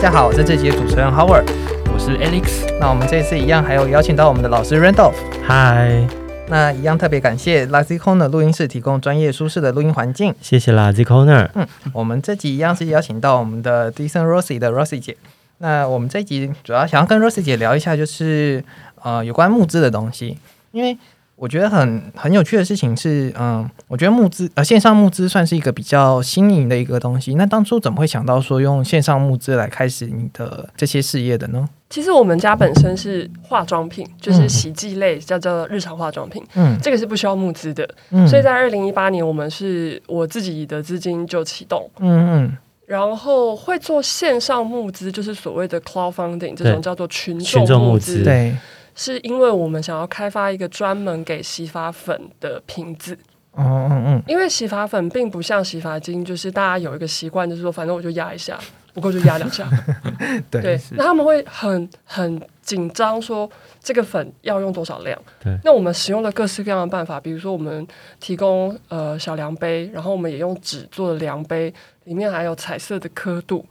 [0.00, 1.44] 大家好，我是这集的主持人 Howard，
[1.92, 2.66] 我是 Alex。
[2.80, 5.12] 那我们这次一样还有邀请到我们的老师 Randolph。
[5.46, 6.08] 嗨，
[6.48, 10.34] 那一样特别感谢 Lazy Corner 录音室提供专业舒适的录音环境。
[10.40, 11.50] 谢谢 Lazy Corner。
[11.52, 15.14] 嗯，我们这集一样是邀请到我们的 Decent Rosie 的 Rosie 姐。
[15.58, 18.64] 那我们这集主要想要跟 Rosie 姐聊一下，就是
[19.02, 20.38] 呃有关募资的东西，
[20.72, 20.96] 因为。
[21.40, 27.34] 我觉得很很有趣的事情是，嗯，我觉得募资呃线上募资算是一个比较新颖的一个东西。
[27.36, 31.66] 那当初怎么会想到说用线上募资来开始你的这些事业的呢？
[31.88, 36.44] 其实我们家本身是化妆品，就是洗剂类，叫做日常化妆品。
[36.56, 37.88] 嗯，这个是不需要募资的。
[38.10, 41.90] 嗯，所以在二零一八年，我们是我自己的资金就启动。
[42.00, 48.22] 嗯嗯，然后会做线上募资，就是所谓的 crowdfunding 这种叫做群众募资。
[48.22, 48.54] 对。
[49.02, 53.16] 是因为我们想要开发一个专门给洗发粉的瓶子。
[53.52, 54.22] 哦嗯嗯。
[54.26, 58.60] 因为洗发粉并不像洗发精，就是大家有一个习惯，就是说反正我就压一下，
[58.92, 59.66] 不够就压两下。
[60.52, 60.78] 对。
[60.90, 63.50] 那他们会很很紧张，说
[63.82, 65.18] 这个粉要用多少量？
[65.42, 65.58] 对。
[65.64, 67.86] 那我们使用了各式各样的办法，比如说我们
[68.20, 71.72] 提供呃小量杯，然后我们也用纸做的量杯，
[72.04, 73.64] 里面还有彩色的刻度，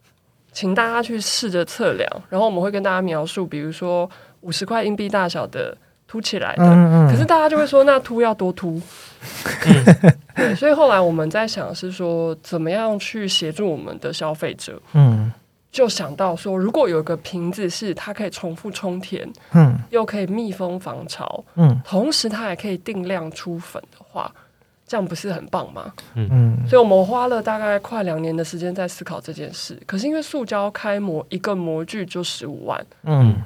[0.52, 4.10] 请大家去试着测量，然后我们会跟大家描述，比如说。
[4.40, 6.64] 五十块硬币大小的凸起来的，
[7.10, 8.80] 可是大家就会说那凸要多凸，
[10.34, 15.32] 对，所以后来我们在想是说怎么样去协助我们的消费者，嗯，
[15.70, 24.32] 就想到说如果有一个瓶子是它可以重复充填，嗯，又可以密封防潮，嗯，同时它还可以定量出粉的话，
[24.88, 25.92] 这样不是很棒吗？
[26.14, 26.28] 嗯。
[26.32, 33.36] 嗯，所以我们花了大概快两年的时间在思考这件事，可是因为塑胶开模一个模具就十五万，嗯。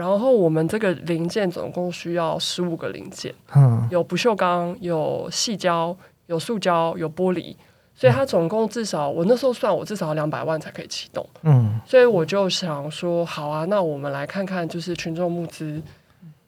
[0.00, 7.54] 然后我们这个零件总共需要十五个零件，嗯，有不锈钢，有细胶，有塑胶，有玻璃，
[7.94, 15.82] 所以它总共至少我那时候算我至少两百万才可以启动，嗯，所以我就想说，好啊，那我们来看看就是群众募资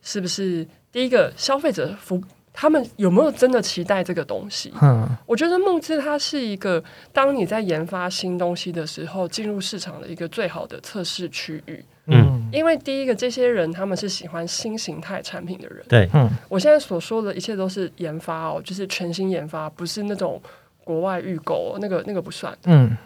[0.00, 2.18] 是不是第一个消费者服。
[2.52, 4.72] 他们有没有真的期待这个东西？
[4.82, 6.82] 嗯，我觉得募资它是一个
[7.12, 11.84] 当你在研发新东西的时候进入市场的一个最好的测试区域。
[12.06, 15.84] 嗯，因为第一个，这些人他们是喜欢新形态产品的人。
[15.88, 20.42] 对，嗯，我现在所说的一切都是研发哦，就是全新研发，不是那种
[20.84, 22.52] 国外预购，那个那个不算。
[22.64, 22.96] 嗯，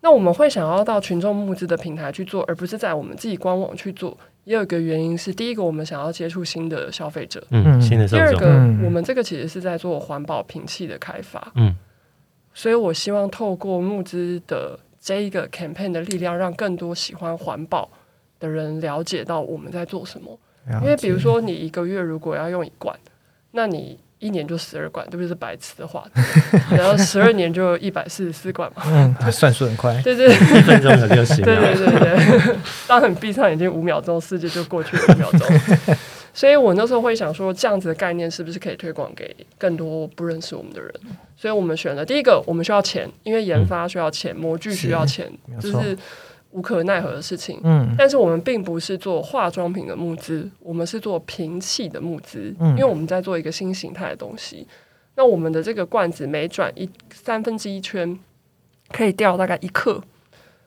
[0.00, 4.16] 那我们会想要到群众募资的平台去做，而不是在我们自己官网去做。
[4.48, 8.46] 也有一个原因是，第一个我们想要接触新的消费者，嗯，新的第二个，
[8.82, 11.76] 我们这个其实是在做环保瓶器的开发，嗯，
[12.54, 17.90] 所以我希望透过募资的这一个 campaign 的力量，让更多喜欢环保
[18.40, 20.38] 的人了解到我们在做什么。
[20.80, 22.98] 因为比如说，你一个月如果要用一罐，
[23.50, 23.98] 那你。
[24.18, 26.04] 一年就十二罐，特别是白痴的话，
[26.70, 28.82] 然后十二年就一百四十四罐嘛。
[28.86, 29.98] 嗯，算数很快。
[30.02, 31.44] 对对，一分钟可就行。
[31.44, 32.56] 对对对对，
[32.86, 35.96] 当你闭上眼睛五秒钟，世界就过去了五秒钟。
[36.34, 40.92] 所以我那时候会想说，这样子的概念是不是可以推广给更多不认识我们的人？
[41.36, 45.30] 所以我们选了第一个，我们需要钱，因为研发需要钱，模具需要钱，
[45.60, 45.96] 就是。
[46.50, 54.66] 无可奈何的事情，嗯，但是我们并不是做化妆品的募资，我们是做瓶器的募资，嗯，因为我们在做一个新形态的东西。
[55.14, 58.18] 那我们的这个罐子每转一三分之一圈，
[58.90, 60.02] 可以掉大概一克，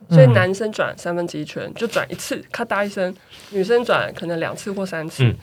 [0.10, 3.12] 所以男生转三分之一圈就转一次，咔嗒一声；
[3.52, 5.34] 女生转可能两次或三次。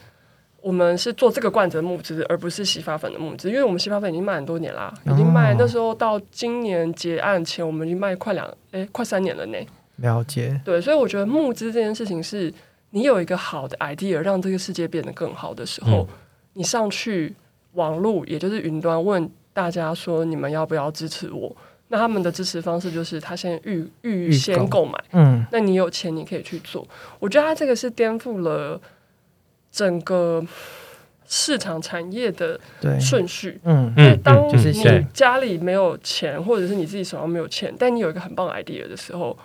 [0.61, 9.57] 我们是做这个罐子的募资，而不是洗发粉的募资，因为我们洗发粉已经卖很多年啦，已经卖那时候到今年结案前，我们已经卖快两哎快三年了呢。
[10.01, 12.53] 了解，对，所以我觉得募资这件事情是，
[12.91, 16.07] 你有一个好的 idea，让这个世界变得更好的时候，
[16.53, 17.35] 你上去
[17.73, 21.55] 网络，也就是云端，问大家说你们要不要支持我？
[21.89, 26.87] 那他们的支持方式就是他先预预先购买，嗯，那你有钱你可以去做。
[27.19, 28.79] 我觉得他这个是颠覆了
[29.71, 30.45] 整个
[31.27, 32.59] 市场产业的
[32.99, 39.37] 顺序，嗯嗯，当你家里没有钱，或者是你自己手上没有钱，但你有一个很棒 idea 的时候。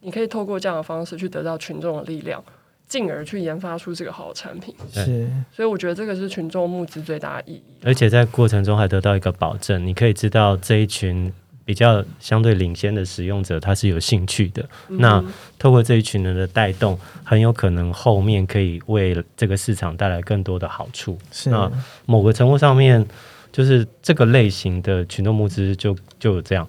[0.00, 2.42] 你可以透过这样的方式去得到群众的力量，
[2.86, 4.74] 进而去研发出这个好的产品。
[4.92, 7.62] 是，所以我觉得这个是群众募资最大的意义。
[7.82, 11.32] 而且在过程中还得到一个保证，你可以知道这一群
[11.64, 14.66] 比较相对领先的使用者他是有兴趣的。
[14.88, 15.22] 那
[15.58, 21.18] 透过这一群人的带动，很有可能后面可以为这个市场带来更多的好处。
[21.30, 21.70] 是，那
[22.06, 23.04] 某个程度上面，
[23.52, 26.66] 就是这个类型的群众募资就就有这样。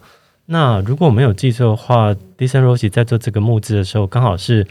[0.52, 4.66] 那如果我没有记错的话，Decent Rosie 在做这个募资的时候，刚好是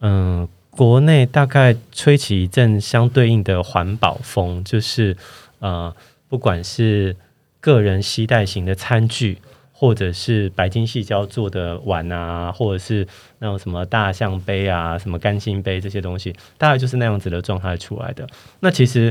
[0.00, 5.16] 嗯，国内大概吹起一阵相对应的环保风，就是
[5.60, 5.96] 呃，
[6.28, 7.16] 不管是
[7.58, 9.38] 个人携带型的餐具，
[9.72, 13.08] 或者是白金细胶做的碗啊，或者是
[13.38, 18.28] 那种什么大象杯啊、什么干心杯这些东西，大概就是那样子的状态出来的。
[18.60, 19.10] 那其实，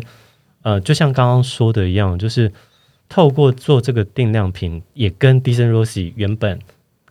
[0.61, 2.53] 呃，就像刚刚说的一样，就是
[3.09, 6.59] 透过做这个定量品，也跟 d i s n Rossi 原本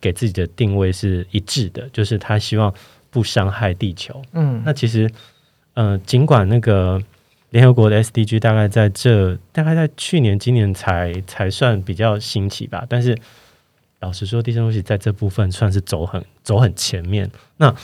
[0.00, 2.72] 给自己的定位是一致的，就是他希望
[3.10, 4.22] 不伤害地球。
[4.32, 5.10] 嗯，那其实，
[5.74, 7.02] 呃，尽管那个
[7.50, 13.16] 联合国的 SDG 大概在这大概在去年、今年才才算比较兴起吧，但是。
[14.00, 17.28] 老实说，d i s n Rossi 在这部分算是走很走很前面。
[17.56, 17.74] 那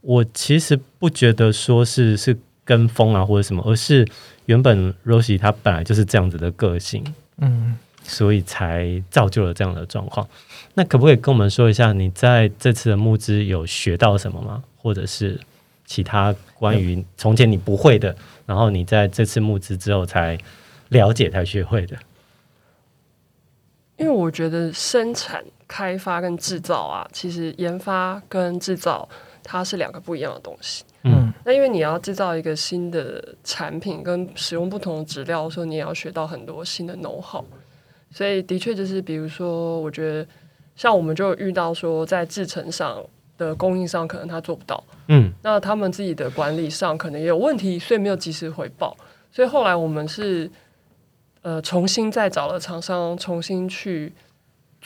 [0.00, 2.34] 我其实不觉得说是是
[2.64, 4.06] 跟风啊或者什么，而是
[4.46, 7.04] 原本 Rosie 他本来就是这样子的个性，
[7.38, 10.26] 嗯，所以才造就了这样的状况。
[10.74, 14.62] 那可不可以跟我们说一下，你在这次的募资有学到什么吗？
[14.76, 15.40] 或者是
[15.84, 18.14] 其他关于从前你不会的，
[18.46, 20.38] 然后你在这次募资之后才
[20.88, 21.96] 了解才学会的？
[23.96, 29.08] 因为我觉得生产、开发跟制造啊，其实研发跟制造
[29.42, 30.84] 它是两个不一样的东西。
[31.04, 37.44] 嗯，那因为你要制造一个新的产品，跟使用不同的质料的时候，你也要学到很多新的 know how。
[38.10, 40.26] 所以的确就是，比如说，我觉得
[40.74, 43.04] 像我们就遇到说，在制成上
[43.36, 48.96] 的供应商可能他做不到，嗯，那他们自己的管理上可能也有问题，所以没有及时回报。
[49.30, 50.50] 所以后来我们是。
[51.42, 54.12] 呃，重新再找了厂商，重新去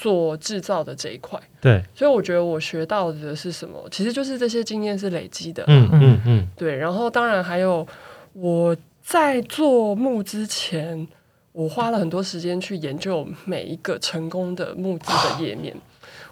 [0.02, 1.38] 做制造的这一块。
[1.60, 3.88] 对，所以我觉得我学到的是什么？
[3.88, 5.62] 其实就是这些经验是累积的。
[5.68, 6.48] 嗯嗯嗯。
[6.56, 7.86] 对，然后当然还有
[8.32, 11.06] 我在做木之前，
[11.52, 15.72] 我花了很多时间去研究每一个成功的木资的页面，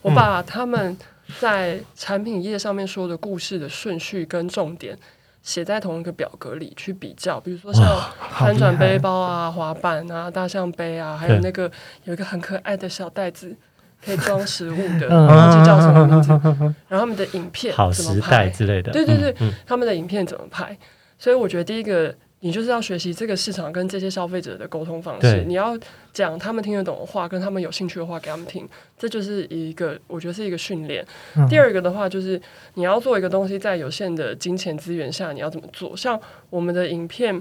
[0.02, 0.96] 我把他们
[1.38, 4.98] 在产品页上面说的故事的顺序跟重点。
[5.42, 7.84] 写在同一个表格里去比较，比如说像
[8.38, 11.70] 翻转背包啊、滑板啊、大象杯啊，还有那个
[12.04, 13.54] 有一个很可爱的小袋子
[14.04, 16.30] 可以装食物的， 忘记叫什么名字。
[16.88, 19.34] 然后他们的影片怎么拍之类的，对对对，
[19.66, 20.76] 他们的影片怎么拍？
[21.18, 22.14] 所以我觉得第一个。
[22.40, 25.78] 你就是要学习这个市场跟这些消费者的沟通方式，你要
[26.12, 28.66] 讲他们听得懂的话，跟他们有兴趣的话给他们听，
[28.96, 31.04] 这就是一个我觉得是一个训练。
[31.48, 32.40] 第二个的话就是
[32.74, 35.94] 你要做一个东西，在有限的金钱资源下，你要怎么做？
[35.94, 37.40] 像我们的影片，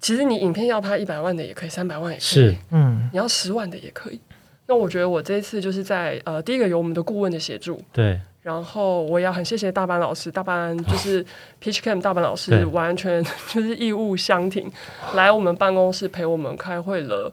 [0.00, 4.20] 其实你影片要拍一百万的也可以，三百万也可以，嗯，你要十万的也可以。
[4.66, 8.20] 那我觉得我这一次就是在呃，第一个有我们的顾问的协助，对。
[8.44, 11.24] 然后我也要很谢谢大班老师，大班就是
[11.62, 14.70] Peach Cam 大班老师，完全 就是义务相挺，
[15.14, 17.32] 来我们办公室陪我们开会了。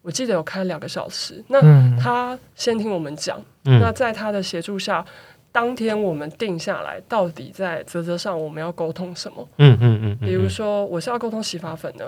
[0.00, 1.42] 我记得有开两个小时。
[1.48, 1.60] 那
[1.98, 5.04] 他先听我们讲，那在他的协助下，
[5.50, 9.48] 当天我们定下来，到底在泽泽上我们要沟通什么？
[9.56, 10.18] 嗯嗯嗯。
[10.20, 12.04] 比如说，我是要沟通洗发粉呢，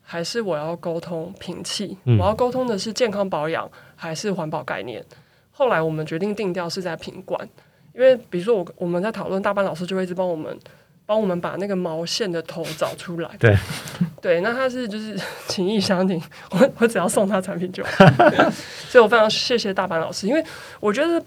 [0.00, 1.98] 还是我要沟通瓶器？
[2.04, 5.04] 我要沟通的是健康保养，还是环保概念？
[5.50, 7.46] 后来我们决定定调是在品管。
[7.94, 10.58] 因为比如说我我们在讨论，大班老师就会一直帮我们
[11.04, 13.30] 帮我们把那个毛线的头找出来。
[13.38, 13.56] 对
[14.22, 15.18] 对，那他是就是
[15.48, 18.06] 情意相挺，我我只要送他产品就好。
[18.88, 20.44] 所以我非常谢谢大班老师，因为
[20.80, 21.20] 我觉得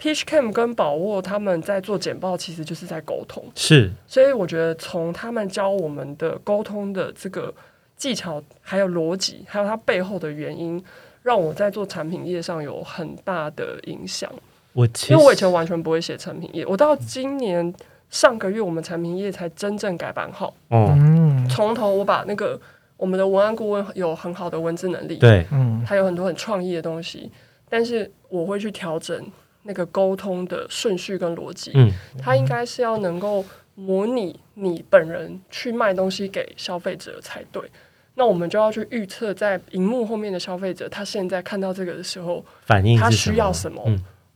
[0.00, 3.44] Peach Cam 跟宝沃他们在做简报，其实就是在沟通。
[3.56, 7.52] 是，所以我觉得从他们教我们的沟通的这个
[7.96, 10.82] 技巧，还有逻辑，还有它背后的原因，
[11.22, 14.32] 让我在做产品业上有很大的影响。
[14.78, 17.74] 我因为我以前完全不会写产品页，我到今年
[18.10, 20.54] 上个月我们产品页才真正改版好。
[20.70, 22.60] 嗯，从头我把那个
[22.96, 27.28] 我们的文案顾问有很好的文字能力，对，嗯，他有很多很创意的东西，
[27.68, 29.20] 但是我会去调整
[29.64, 31.72] 那个沟通的顺序跟逻辑。
[31.74, 33.44] 嗯，他应该是要能够
[33.74, 37.60] 模拟你本人去卖东西给消费者才对。
[38.14, 43.82] 那我们就要去预测在荧幕后面的消费者，他现在看到这个的时候，反应他需要什么？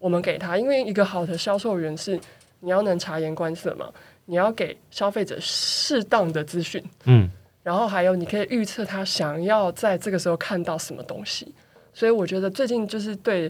[0.02, 2.18] 我们给他，因为一个好的销售员是
[2.58, 3.86] 你要能察言观色嘛，
[4.24, 7.30] 你要给消费者适当的资讯，嗯，
[7.62, 11.54] 然后还有你可以预测他想要在这个时候看到什么东西，
[11.94, 13.48] 所以我觉得最近就是对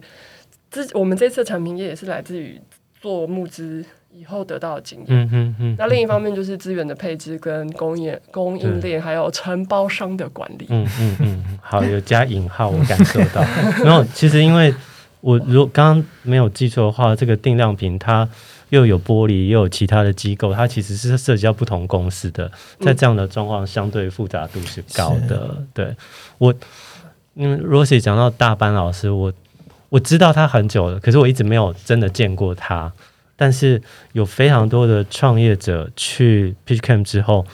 [0.70, 2.60] 自我们这次产品也是来自于
[3.00, 5.76] 做募资以后得到的经验，嗯嗯嗯。
[5.78, 13.42] 那另一方面就是资源的配置跟工业供应链还有承包商的管理，嗯嗯嗯，好，有加引号，我感受到，
[13.82, 14.74] 然后其实因为。
[15.22, 18.28] 我如果刚刚没有记错的话，这个定量瓶它
[18.68, 22.50] 又有玻璃，又有其他的机构，它其实是涉及到不同公司的，
[22.80, 25.64] 在这样的状况，相对复杂度是高的。
[25.72, 25.96] 对
[26.38, 26.52] 我，
[27.34, 29.32] 因为 Rosie 讲到大班老师，我
[29.88, 32.92] 我知道他很久了，可是我一直没有真的见过他。
[33.34, 37.44] 但是有非常多的创业者去 Pitch Camp 之后，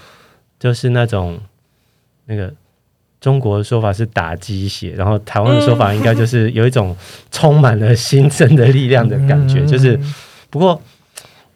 [0.59, 1.41] 就是那种
[2.27, 2.53] 那个
[3.21, 6.97] 中国的说法是打鸡血，然后台湾的说法应该就是有一种
[7.31, 9.65] 充满了新生的力量的感觉。
[9.67, 9.99] 就是，
[10.51, 10.81] 不过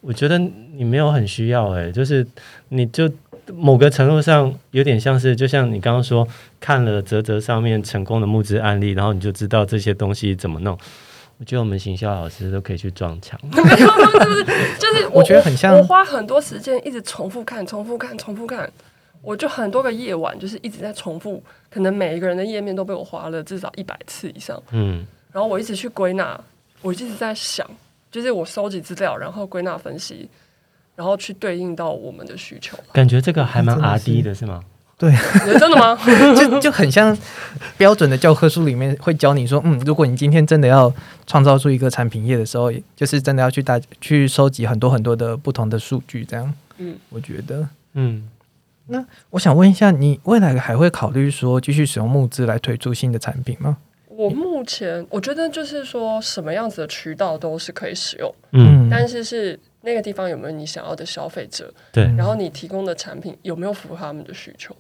[0.01, 2.27] 我觉得你没有很需要，哎，就是
[2.71, 3.11] 你就
[3.55, 6.27] 某个程度上有点像是，就像你刚刚说
[6.59, 10.77] 看了泽泽上面成功的募资案例，然后你就知道这些东西怎么弄。
[11.39, 13.39] 我觉得我们行销老师都可以去撞墙。
[13.43, 13.89] 没 有，
[14.25, 14.45] 就是
[14.79, 18.71] 就是，我觉得很像，我花很多时间一直重复看，重复看，重复看。
[19.23, 24.61] 我就很多个夜晚，就是一直在重复，可能每一个人的页面都被我划了至少一百次以上。
[24.73, 26.39] 嗯，然后我一直去归纳，
[26.81, 27.65] 我一直在想，
[28.11, 30.29] 就是我收集资料，然后归纳分析，
[30.97, 32.77] 然后去对应到我们的需求。
[32.93, 34.65] 感觉这个还蛮 R D 的是吗？
[34.99, 35.13] 对，
[35.59, 35.97] 真的吗？
[36.37, 37.17] 就就很像
[37.77, 40.93] 标准的教科书里面会教你说，嗯，如果你今天真的要
[41.27, 46.53] 创造出一个产品页的时候，就是真的要去大去收集很多很多的不同的数据，这样。
[46.79, 48.29] 嗯，我觉得，嗯。
[48.93, 53.79] 那我想问一下，你未来还会考虑说继续使用募资来推出新的产品吗？
[54.09, 64.77] 我目前我觉得就是说什么样子的渠道都是可以使用，嗯，但是是那个地方有没有你想要的消费者，对，然后你提供的产品有没有符合他们的需求，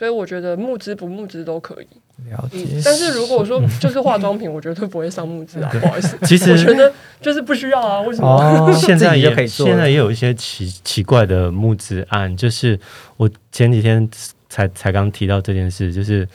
[0.00, 1.86] 所以我觉得募资不募资都可以。
[2.30, 6.16] 了解，但是如果说就是化妆品，我绝对不会上募资啊，不好意思。
[6.24, 6.90] 其实我觉得
[7.20, 8.72] 就是不需要啊，为什么？
[8.72, 12.80] 现在也可以做，现在也有一些奇奇怪的募资案，就是
[13.18, 14.08] 我前几天
[14.48, 16.26] 才才刚提到这件事，就是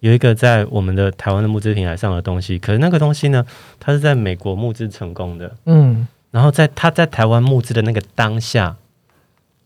[0.00, 3.42] 有一个在我们的台湾的募资平台上的东西，可是那个东西呢，
[3.80, 8.76] 它是在美国募资成功的，嗯，然后在它在台湾募资的那个当下，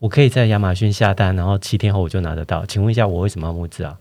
[0.01, 2.65] 我可以在亚马逊下单，然后七天后我就拿得到。
[2.65, 3.95] 请问一下，我为什么要募资啊？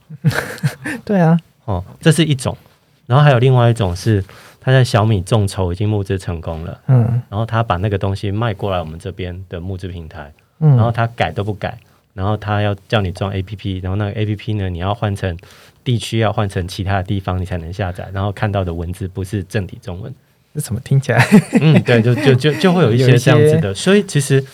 [1.05, 1.39] 对啊。
[1.67, 2.57] 哦，这是一种，
[3.05, 4.25] 然后还有另外一种是
[4.63, 11.79] 他在小米众筹已经募资成功了，嗯，然后他把那个东西卖过来我们这边的募资平台，嗯，然后他改都不改，
[12.15, 15.37] 然后他要叫你装 A P P，然后那个 A P P 呢，你要换成
[15.85, 20.13] 地区要换成其他的地方你才能下载，然后看到的文字不是正体中文，
[20.55, 21.25] 这怎么听起来？
[21.61, 24.45] 嗯，对，就就就就会有一些这样子的， 所以其实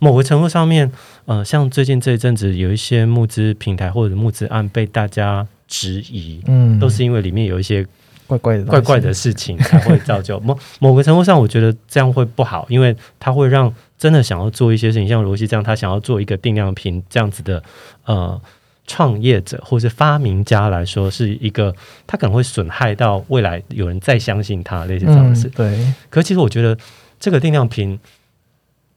[0.00, 0.90] 某个程度上面，
[1.26, 5.46] 呃，像最近这一阵子有一些募资平台或者募资案被大家。
[5.72, 7.86] 质疑，嗯，都是因为里面有一些
[8.26, 17.62] 怪怪的、怪怪的事情，才会造就某某个程度上，我觉得这样会不好，因为它会让真的想要做一些事情，像罗西这样，他想要做一个定量瓶这样子的
[18.04, 18.40] 呃
[18.84, 21.72] 创业者或是发明家来说，是一个
[22.04, 25.48] 他可能会损害到未来有人再相信他类似这样的事。
[25.50, 26.76] 对，可其实我觉得
[27.20, 27.96] 这个定量瓶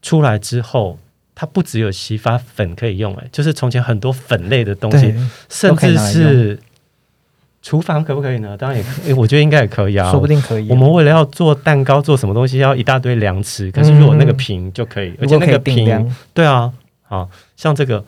[0.04, 0.98] 出来之后。
[1.36, 5.12] 它不只有洗发粉可以用，哎，就是从前很多粉类的东西，
[5.48, 6.60] 甚至是
[7.60, 8.56] 厨房可不可以呢？
[8.56, 10.70] 当然也，我觉得应该也可以啊，说不定可以。
[10.70, 18.04] 我们为了要做蛋糕，做什么东西要一大堆量尺，可是如果那个瓶就可以，而且那个瓶，对啊，好像这个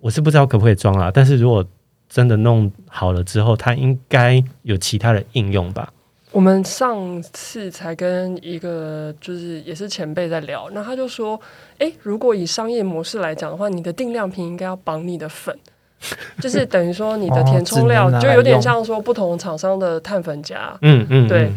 [0.00, 1.62] 我是不知道可不可以装啊，但是如果
[2.08, 5.92] 真的弄好了之后，它应该有其他的应用吧。
[6.32, 11.38] 我们上次才跟一个就是也是前辈在聊，那他就说，
[11.78, 15.56] 哎，如果以商业模式来讲的话，你的定量瓶应该要绑你的粉，
[16.40, 20.72] 就是等于说你的填充料就有点像说不同厂商的碳粉夹。
[20.82, 21.50] 嗯嗯，对。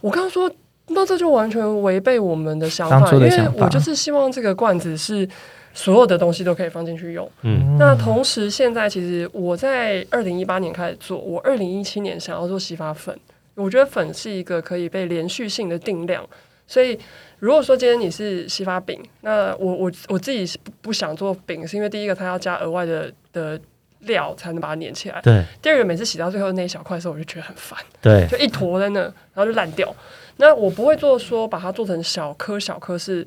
[0.00, 0.50] 我刚刚说，
[0.88, 5.28] 那这就完全违背我们的想法，因为我就是希望这个罐子是
[5.72, 7.30] 所有的东西都可以放进去用。
[7.42, 13.16] 嗯，那同时现在其实我在二零一八年开始做，我二零一七年想要做洗发粉。
[13.58, 16.24] 我觉得粉是一个可以被连续性的定量，
[16.66, 16.96] 所以
[17.40, 23.60] 如果说今天你是洗发饼，那我我我自己是不不想做饼，是因为第一个它要加额外的的
[24.00, 25.44] 料才能把它粘起来，对。
[25.60, 29.92] 第二个每次洗到最后那一小块的时候，我就觉得很烦，对，就一坨在那，然后就烂掉。
[30.36, 33.26] 那我不会做说把它做成小颗小颗，是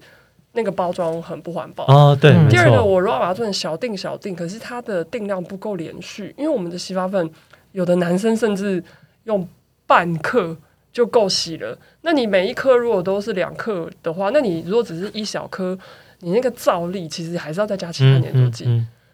[0.53, 2.17] 那个包装很不环保哦。
[2.19, 7.29] 对，第二个我如果把它做成小定小定，可是它的定量不够连续，因为我们的洗发粉
[7.73, 8.81] 有的男生甚至
[9.25, 9.45] 用。
[9.91, 10.55] 半克
[10.93, 11.77] 就够洗了。
[12.03, 15.77] 那你每一颗如果都是两克的话，那你如果只是一小颗，
[16.19, 18.63] 你那个皂力其实还是要再加其他粘着剂。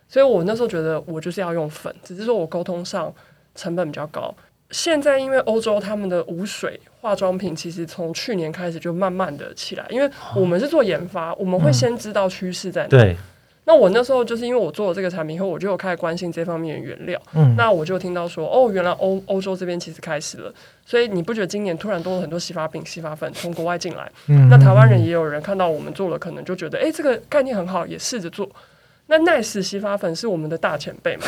[0.07, 3.11] 所以我那时候觉得我就是要用粉，只是说我沟通上
[3.55, 4.31] 成本比较高。
[4.69, 12.89] 现在因为欧洲他们的无水化妆品其实从去年开始就慢慢的起来，因为我们是做研发，我们会先知道趋势在哪。
[13.67, 17.21] 那我那时候就是因为我做了这个产品以后，我就有开始关心这方面的原料。
[17.33, 20.49] 嗯，那我就听到说，哦，原来欧欧洲这边其实开始了。
[20.85, 24.09] 所以你不觉得今年突然多了很多洗发饼、洗发粉从国外进来？
[24.27, 28.49] 嗯，那台湾人也有人看到我们做了，可能就觉得，哎，这个概念很好，也试着做。
[29.07, 31.25] 那 Nice 洗发粉是我们的大前辈嘛？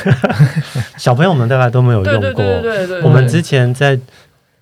[0.97, 2.21] 小朋友们大概都没有用过。
[2.21, 3.01] 对对对对。
[3.01, 3.99] 我们之前在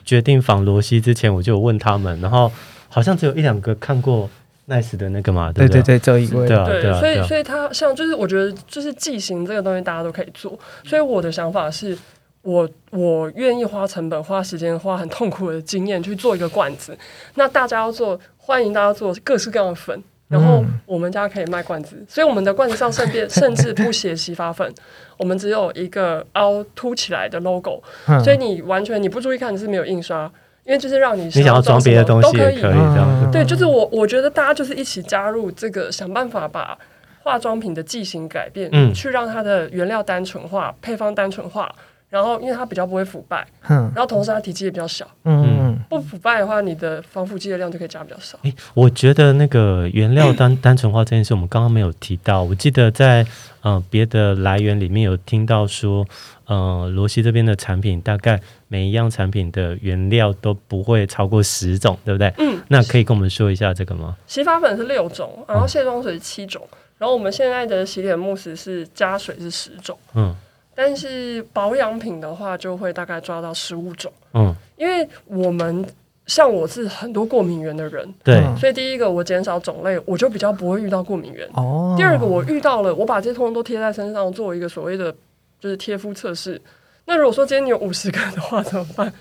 [0.03, 2.51] 决定仿罗西之前，我就有问他们，然后
[2.89, 4.27] 好像只有一两个看过。
[4.67, 11.97] Nice 的那个嘛，对对对，这一位，对啊，对啊，所以所以他像就是我觉得就是记型这个东西大家都可以做，所以我的想法是，
[12.41, 16.97] 我我愿意花成本、花时间、花很痛苦的经验去做一个罐子。
[17.36, 22.05] 那大家要做，欢迎大家做各式各样的粉，然后我们家可以卖罐子。
[22.07, 24.69] 所以我们的罐子上甚至甚至不写洗发粉，
[25.17, 27.81] 我们只有一个凹凸起来的 logo。
[28.24, 30.29] 所以你完全你不注意看你是没有印刷，
[30.67, 33.31] 因为就是让你你想要装别的东西也可以这样。
[33.31, 36.77] 对，就是我我觉得大家就是一起加入这个，想办法把。
[37.24, 41.69] 化妆品的剂型改变，嗯，去让它的原料单纯化、配方单纯化，
[42.09, 48.39] 然后因为它比较不会腐败，嗯，然后同时它体积也比较小，嗯，不腐败的话，你的防腐剂的量就可以加比较少。
[48.43, 52.41] 诶，我觉得那个原料单单纯化这件事，我们刚刚没有提到。
[52.43, 53.25] 我记得在
[53.62, 56.05] 嗯别的来源里面有听到说，
[56.48, 62.34] 呃，罗西这边的产品大概每一样产品的原料都不会超过十种，对不对？
[62.39, 64.16] 嗯，那可以跟我们说一下这个吗？
[64.25, 66.68] 洗发粉是六种，然后卸妆水是七种。
[66.98, 70.36] 然后我们现在的洗脸慕斯是加水是十种，嗯，
[70.74, 75.86] 但是保养品的话就会大概抓到十五种，嗯，因为我们
[76.25, 81.48] 像我是很多过敏源的人，对，所以第一个我减少种类，我就比较不会遇到过敏源。
[81.54, 85.13] 哦，第二个我遇到了，我把这些通通都贴在身上，做一个所谓的
[85.59, 86.61] 就是贴肤测试。
[87.05, 89.13] 那如果说今天你有五十个的话怎么办？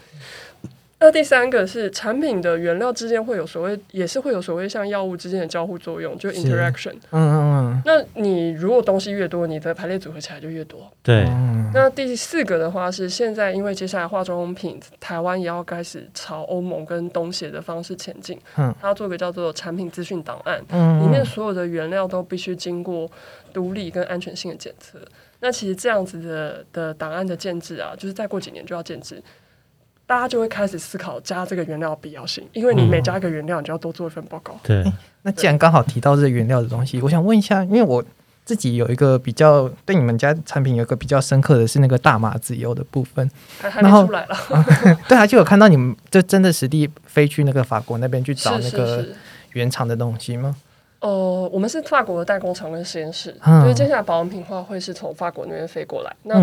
[0.98, 6.94] 那第三个是产品的原料之间会有所谓，也是会有所谓像药物之间的交互作用，就 interaction。
[7.10, 7.82] 嗯嗯嗯。
[7.84, 10.90] 那你如果东西越多，你的排列组合起来就越多。
[11.02, 11.24] 对。
[11.74, 18.40] 那第四个的话是现在，因为接下来化妆品台湾也要开始朝欧盟跟东协的方式前进。
[18.56, 18.74] 嗯。
[18.80, 20.58] 它要做个叫做产品资讯档案，
[21.02, 23.08] 里面所有的原料都必须经过
[23.52, 24.98] 独立跟安全性的检测。
[25.46, 29.22] 那其实这样子的的档案的建制啊，就是再过几年就要建制。
[30.04, 34.58] 大家就会开始思考加这个原料的必要性，因为你每加一个原料，你就要多做一份报告。
[34.64, 34.84] 对，
[35.22, 38.04] 那既然刚好提到这个原料的东西，我想问一下，因为我
[38.44, 44.36] 自己有一个比较对你们家产品有一个比较深刻的是那个大麻籽油的部分，还没出来了。
[45.08, 49.06] 对啊，就有看到你们就真的实地飞去那个法国那边去找那个
[49.52, 50.56] 原厂的东西吗？
[51.06, 56.12] 呃，我们是法国的代工厂跟实验室，所以接下来保养品的话会是从法国那边飞过来。
[56.24, 56.34] 那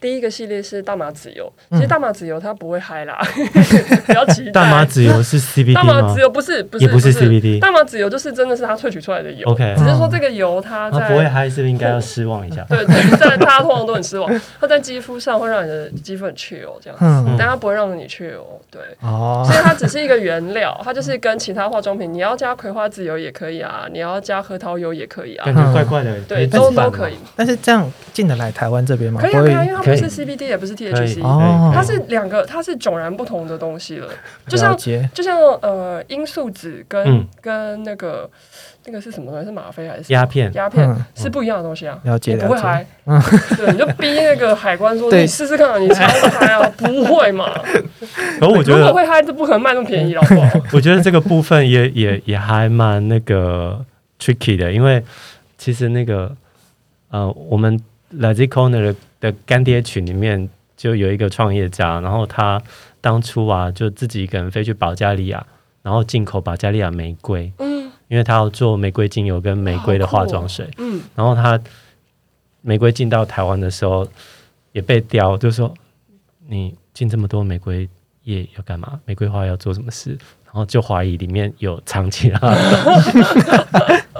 [0.00, 3.20] 第一个系列是大麻籽油，其实大麻籽油它不会嗨啦，
[4.06, 4.52] 不要期待。
[4.52, 7.58] 大麻籽油是 CBD 大麻籽油不是，不是，也不是 CBD。
[7.58, 9.48] 大麻籽油就是真的是它萃取出来的油。
[9.48, 12.64] OK，只是说这个油它在不会嗨，是不是应该要失望一下？
[12.68, 14.30] 对 对，在大家通常都很失望。
[14.60, 18.60] 它在肌肤上会让你的肌肤很缺油这样子，但它不会让你缺油。
[18.70, 24.92] 对，哦，所以它只是一个原料，它就是跟其他化妆品，你要加葵花籽油也可以啊，你要加核桃油。
[24.92, 27.14] 也可以啊，感觉怪怪的，对，都都可以。
[27.34, 29.18] 但是这样进得来台湾这边吗？
[29.22, 31.22] 可以，可以，因为它不是 CBD，也不是 THC，
[31.72, 34.08] 它是两个，它是迥然不同的东西了。
[34.46, 34.76] 就像
[35.14, 38.28] 就像呃，罂粟籽跟跟那个
[38.84, 39.46] 那个是什么东西？
[39.46, 40.52] 是吗啡还是鸦片？
[40.52, 41.98] 鸦片是不一样的东西啊。
[42.04, 42.84] 了解，不会嗨。
[43.56, 46.68] 对，你就逼那个海关说，你试试看，你超嗨啊？
[46.76, 47.50] 不会嘛？
[48.42, 50.22] 而我觉得，如果会嗨，就不可能卖那么便宜了。
[50.74, 53.82] 我觉得这个部分也也也还蛮那个。
[54.22, 55.02] Tricky 的，因为
[55.58, 56.36] 其实那个
[57.08, 57.76] 呃，我们
[58.14, 62.62] Lazy Corner 的干爹群里面就有一个创业家，然后他
[63.00, 65.44] 当初啊，就自己一个人飞去保加利亚，
[65.82, 71.60] 然后进口保加利亚玫瑰，嗯，因为他要做玫瑰精油跟玫瑰的化妆水，嗯，然后他
[72.60, 74.06] 玫瑰进到台湾的时候
[74.70, 75.74] 也被刁，就说
[76.48, 77.88] 你进这么多玫瑰
[78.24, 79.00] 叶要干嘛？
[79.04, 80.16] 玫瑰花要做什么事？
[80.44, 84.04] 然后就怀疑里面有藏其他的，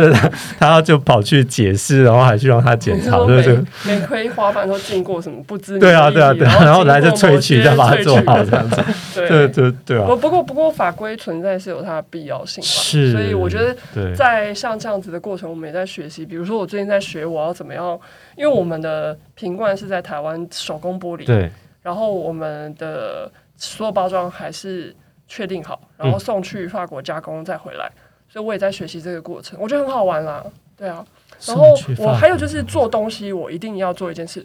[0.00, 0.12] 对，
[0.58, 3.56] 他就跑去解释，然后还去让他检查，对对？
[3.84, 5.78] 玫瑰花瓣都经过什么不知？
[5.78, 8.82] 对啊，对啊，对，然后来这萃取，再把它做好这样子。
[9.14, 10.06] 对对对啊！
[10.06, 13.74] 不过不过法规存在是有它的必要性，是，所以我觉得
[14.14, 16.26] 在像这样子的过程，我们也在学习。
[16.26, 17.98] 比如说我最近在学我要怎么样，
[18.36, 21.50] 因为我们的瓶罐是在台湾手工玻璃，对，
[21.82, 24.94] 然后我们的所有包装还是。
[25.28, 27.90] 确定好，然后送去法国加工再回来，
[28.36, 30.44] 所以我也在学习这个过程，我觉得很好玩啦。
[30.76, 31.02] 对啊，
[31.46, 34.44] 然后我还有就是做东西，我一定要做一件事。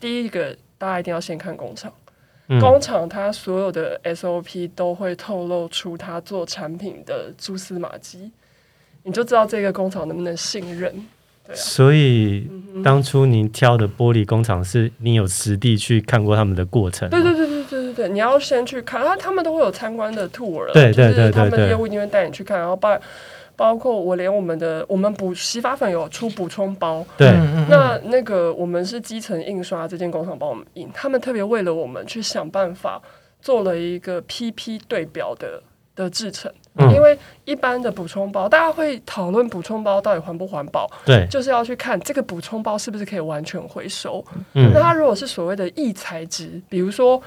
[0.00, 1.92] 第一个，大家一定要先看工厂，
[2.58, 8.30] 工厂它所有的 SOP 都会透露出它做产品的蛛丝马迹，
[9.02, 10.90] 你就知道这个工厂能不能信任。
[11.46, 12.48] 对所以
[12.82, 17.10] 当初您挑的玻璃工厂是你有实地去看过他们的过程？
[17.10, 17.55] 对对对对
[17.96, 22.96] 对你要先去看，他他们都会有参观的 tour，对对对对，他们业务一定会带你去看，然后包
[23.56, 27.32] 包括我连我们的我们补洗发粉有出补充包，对，
[27.70, 33.00] 那那个我们是基层印刷，这间工厂帮我们印，他们特别为了我们去想办法
[33.40, 35.62] 做了一个 PP 对表的
[35.94, 36.52] 的制成。
[36.92, 44.22] 因为一般的补充包，大家会讨论补充包到底环不环保，对，就是要去看这个补充包是不是可以完全回收。
[44.52, 47.18] 嗯，那它如果是所谓的易材质，比如说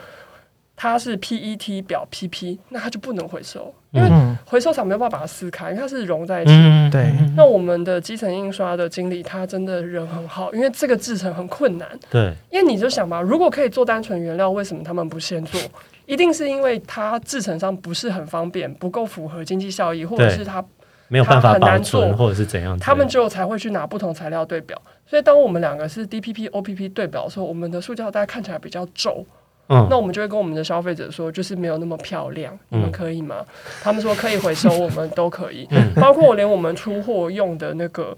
[0.81, 4.09] 它是 PET 表 PP，那它就不能回收，因为
[4.45, 6.51] 回收厂没有办法把它撕开，因为它是融在一起。
[6.89, 11.85] 对，那我们的基层印刷的经理他真的人很好，因为这个制成很困难。
[12.09, 15.59] 对，因为你就想嘛，如果可以做单纯原料，为什么他们不先做？
[16.05, 20.63] 一定是因为它制成上不是很方便，不够符合经济效益，或者是它
[21.09, 24.81] 没有办法保存，或者是怎样，他们就才会去拿不同材料对表。
[25.05, 29.25] 所以当我们两个是 DPP、OPP 对表的时候，我们的塑胶袋看起来比较皱，
[29.69, 33.45] 嗯，那我们就会跟我们的消费者说，就是没有那么漂亮，你们可以吗？
[33.81, 38.17] 他们说可以回收，我们都可以，包括我连我们出货用的那个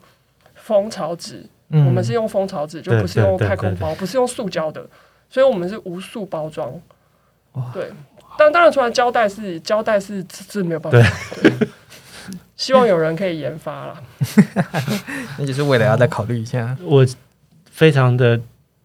[0.56, 4.86] 蜂巢纸，我们是用蜂巢纸，就不是用太空包，不是用塑胶的，
[5.30, 6.72] 所以我们是无塑包装。
[7.74, 7.92] 对，
[8.38, 11.00] 但当然，除了胶带是胶带是是没有办法。
[11.42, 11.52] 对，
[12.56, 14.02] 希望有人可以研发了。
[15.38, 16.78] 那就是为了要再考虑一下。
[16.84, 17.06] 我
[17.70, 18.40] 非常的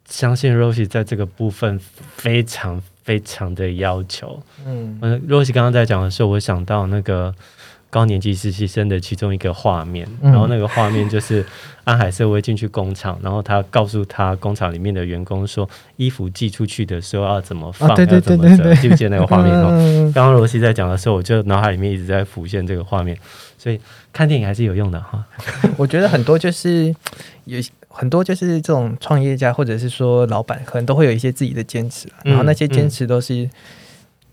[0.08, 1.78] 相信 Rosie 在这个部分
[2.16, 4.42] 非常非常的要求。
[4.66, 7.34] 嗯嗯，Rosie 刚刚在讲的时候，我想到那个。
[7.88, 11.42] 高年级实习生的其中一个画面，然后那个画面就是
[11.84, 15.66] 安海瑟薇进去工厂，然后他告诉他工厂里面的员工说，
[15.96, 19.54] 衣服寄出去的时候要怎么放，要怎么折，记不记得那个画面？
[20.12, 23.16] 刚刚罗西在讲的时候，我就脑海里面一直在浮现这个画面，
[23.56, 23.80] 所以
[24.12, 25.24] 看电影还是有用的哈。
[25.78, 26.94] 我觉得很多就是
[27.44, 27.58] 有
[27.96, 33.48] 很多就是这种创业家或者是说老板，可能都会有一些自己的坚持，然后那些坚持都是，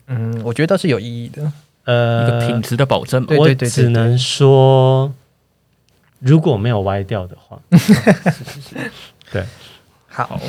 [0.08, 1.52] 嗯，我觉得都是有意义的。
[1.86, 5.14] 呃，一个品质的保证，我只能说，
[6.20, 7.58] 如果没有歪掉的话，
[9.32, 9.46] 对，
[10.08, 10.40] 好。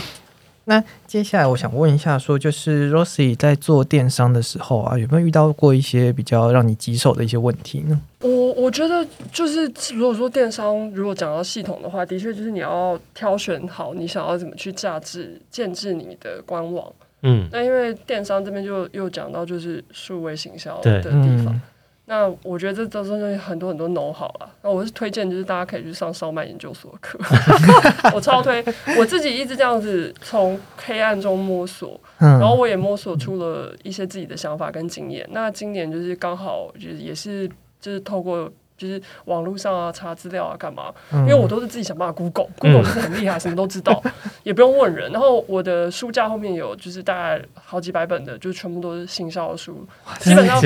[0.66, 8.00] 那接下来我想问一下，说就是 Rosie 在做电商的时候啊，有没有遇到过一些比较让你棘手的一些问题呢？
[8.20, 16.90] 我我觉得就是，如果说电商如果讲到系统的话，的确就是你要挑选好你想要怎么去价值建制你的官网。
[17.26, 21.10] 嗯，那因为电商这边就又讲到就是数位行销的地
[21.44, 21.60] 方，
[22.06, 24.50] 那我觉得这都是很多很多 know 好了。
[24.62, 27.18] 那我是推荐就是大家可以去上烧麦研究所的课
[28.14, 28.64] 我超推，
[28.98, 35.26] 我自己一直这样子从黑暗中摸索，然后我也摸索出了一些自己的想法跟经验。
[35.32, 37.48] 那今年就是刚好就是也是
[37.80, 38.50] 就是透过。
[38.76, 40.92] 就是网络上啊，查资料啊，干嘛？
[41.12, 44.02] 因为我都是自己想办法 Google，Google 就是很厉害，什么都知道，
[44.42, 45.10] 也不用问人。
[45.12, 49.86] 然后我的书架后面有，就是大概好几百本的，就全部都是新销的书，
[50.18, 50.60] 基本上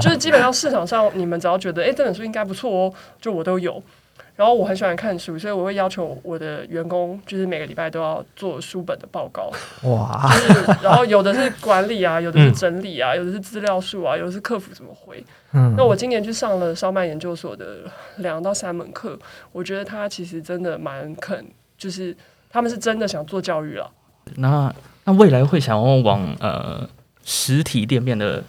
[0.00, 3.82] 就是基本上市场上你们只要觉得哎这本书应该不错哦，就我都有。
[4.40, 9.52] 然后我很喜欢看书，所以我会要求我的员工，就是每个礼拜都要做书本的报告。
[9.86, 10.30] 哇！
[10.82, 15.22] 然后有的是管理啊，有的是整理啊，有的是资料数啊，有的是客服怎么回。
[15.52, 15.74] 嗯。
[15.76, 17.80] 那我今年去上了烧麦研究所的
[18.16, 19.18] 两到三门课，
[19.52, 21.44] 我觉得他其实真的蛮肯，
[21.76, 22.16] 就是
[22.48, 23.90] 他们是真的想做教育了。
[24.36, 24.74] 那
[25.04, 26.88] 那未来会想要往呃
[27.26, 28.42] 实体店面的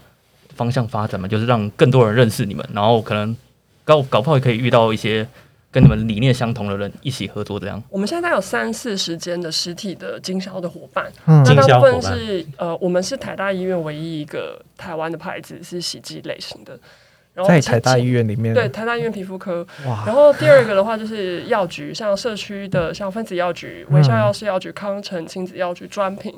[0.55, 1.27] 方向发展吗？
[1.27, 3.35] 就是让更多人认识你们，然后可能
[3.83, 5.27] 搞搞不好也可以遇到一些。
[5.71, 7.81] 跟你们理念相同的人一起合作，这样。
[7.89, 16.77] 我们现在有三四十间的实体的经销的伙伴，那大部分是呃，我们是台大医院唯一一个台湾的牌子是洗剂类型的。
[17.33, 19.65] 然后在台大医院里面，对台大医院皮肤科。
[20.05, 26.37] 然后第二个的话就是药局，像社区的像分子药局、微笑药师药局、康城亲子药局专品，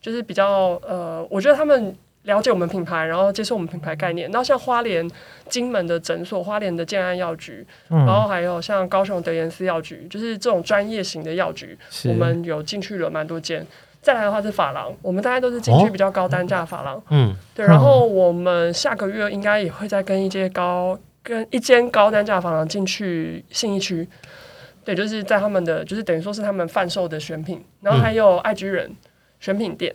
[0.00, 1.96] 就是比较呃，我觉得他们。
[2.28, 4.30] 了解我们品牌，然后接受我们品牌概念。
[4.30, 5.10] 然后像花莲
[5.48, 13.66] 金门的诊所、花莲的建安药局，然后还有像高雄德颜斯药局，就是这种专业型的药局，我们有进去了蛮多间。
[14.02, 17.02] 再来的话是发廊，我们大家都是进去比较高单价发廊。
[17.08, 17.66] 嗯，对。
[17.66, 24.06] 然后我们下个月应该也会再跟一间高跟一间高单价发廊进去信义区。
[24.84, 28.94] 对，就是在他们的就是等于说是他们贩售的选品，然后还有爱居人
[29.40, 29.94] 选品店。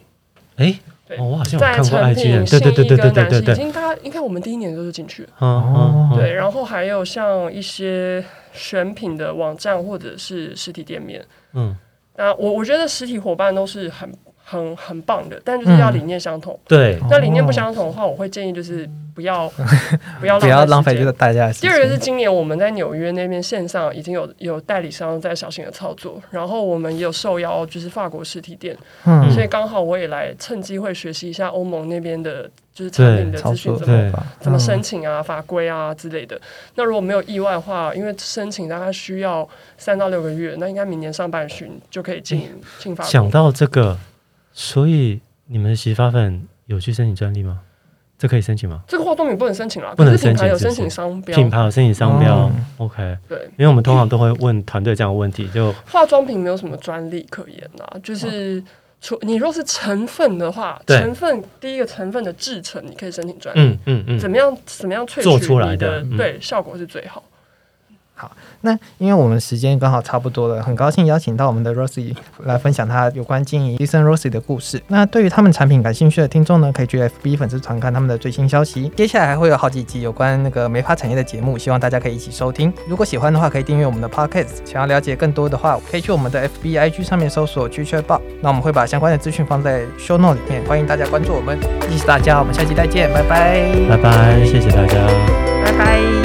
[0.57, 0.75] 哎。
[1.17, 11.75] 哦，我好像看过爱对对对对对对对，已经大家应该我们第一年就是进去了，哦，对，然后还有像一些选品的网站或者是实体店面，嗯，
[12.15, 14.11] 那我我觉得实体伙伴都是很。
[14.43, 16.59] 很很棒的，但就是要理念相同。
[16.67, 19.49] 对，那理念不相同的话，我会建议就是不要
[20.19, 21.51] 不要不要浪费这个大家。
[21.53, 36.39] 第二个是今年我们在纽约那边线上已经有有代理商在小型的操作，然后我们也有受邀就是法国实体店，嗯，所以刚好我也来趁机会学习一下欧盟那边的，就是产品的资讯怎么怎么申请啊、法规啊之类的。
[36.75, 43.05] 那如果没有意外的话，因为申请大概需要三到六个月，那应该明年上半旬就可以进进法。
[43.05, 43.97] 想到这个。
[44.53, 47.59] 所以你们的洗发粉有去申请专利吗？
[48.15, 48.81] 这可以申请吗？
[48.87, 51.35] 这个化妆品不能申请了，不能可是品牌有申请商标。
[51.35, 58.63] 品牌有申请商标、哦 o k 对，因为我们通常都会问团队这样的问题，就化妆品没有什么专利可言啊，就是
[59.01, 67.21] 除你若是成分的话，成分第一个成分的制成你可以申请专利，嗯嗯嗯，怎么样怎么样萃取做出来你的嗯的对效果是最好。
[68.61, 74.81] 那因为我们时间刚好差不多了，很高兴邀请到我们的 Rosie 来分享他有关经营 Decent Rosie 的故事。
[74.87, 78.89] 那对于他们产品感兴趣的听众呢，可以去 FB 粉丝团看他们的最新消息。
[78.95, 82.71] 接下来还会有好几集有关那个美发产业的节目，希望大家可以一起收听。
[82.87, 84.65] 如果喜欢的话，可以订阅我们的 Podcast。
[84.65, 91.59] 想要了解更多的话，可以去我们的 FB、IG 上面搜索 c h c h b o 那我们会把相关的资讯放在 Show Note 里面，欢迎大家关注我们。
[91.89, 94.95] 谢谢大家，我们下期再见，拜拜，拜拜，谢谢大家。
[95.65, 96.22] 拜拜。